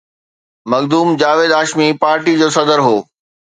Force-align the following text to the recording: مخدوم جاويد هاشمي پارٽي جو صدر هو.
مخدوم 0.71 1.07
جاويد 1.21 1.51
هاشمي 1.57 1.87
پارٽي 2.01 2.33
جو 2.41 2.47
صدر 2.57 2.77
هو. 2.85 2.97